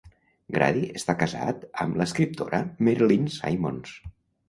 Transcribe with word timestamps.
Grady 0.55 0.81
està 1.01 1.15
casat 1.19 1.69
amb 1.87 2.01
l'escriptora 2.01 2.65
Merilyn 2.89 3.33
Simonds. 3.41 3.99